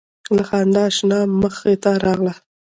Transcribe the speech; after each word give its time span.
له 0.35 0.43
خندا 0.49 0.85
شنه 0.97 1.19
مخې 1.41 1.73
ته 1.83 1.91
راغله 2.05 2.33